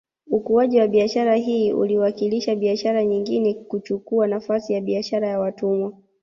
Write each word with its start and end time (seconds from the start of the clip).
Ukuaji 0.27 0.79
wa 0.79 0.87
biashara 0.87 1.35
hii 1.35 1.73
uliwakilisha 1.73 2.55
biashara 2.55 3.05
nyengine 3.05 3.53
kuchukua 3.53 4.27
nafasi 4.27 4.73
ya 4.73 4.81
biashara 4.81 5.27
ya 5.27 5.39
watumwa 5.39 5.93